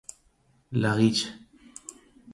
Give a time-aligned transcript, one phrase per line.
[0.71, 1.29] La Guiche